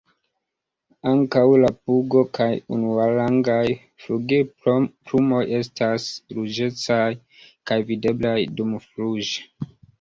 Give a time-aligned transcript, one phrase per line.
[1.09, 3.59] Ankaŭ la pugo kaj unuarangaj
[4.07, 7.07] flugilplumoj estas ruĝecaj
[7.43, 9.73] kaj videblaj dumfluge.